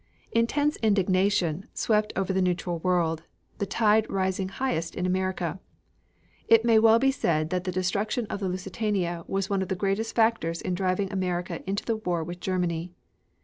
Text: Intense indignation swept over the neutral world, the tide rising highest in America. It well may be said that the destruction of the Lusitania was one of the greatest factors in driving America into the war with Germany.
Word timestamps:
Intense 0.31 0.77
indignation 0.77 1.67
swept 1.75 2.11
over 2.15 2.33
the 2.33 2.41
neutral 2.41 2.79
world, 2.79 3.21
the 3.59 3.67
tide 3.67 4.09
rising 4.09 4.49
highest 4.49 4.95
in 4.95 5.05
America. 5.05 5.59
It 6.47 6.65
well 6.65 6.95
may 6.97 7.07
be 7.09 7.11
said 7.11 7.51
that 7.51 7.65
the 7.65 7.71
destruction 7.71 8.25
of 8.25 8.39
the 8.39 8.49
Lusitania 8.49 9.23
was 9.27 9.47
one 9.47 9.61
of 9.61 9.67
the 9.67 9.75
greatest 9.75 10.15
factors 10.15 10.59
in 10.59 10.73
driving 10.73 11.13
America 11.13 11.61
into 11.69 11.85
the 11.85 11.97
war 11.97 12.23
with 12.23 12.39
Germany. 12.39 12.91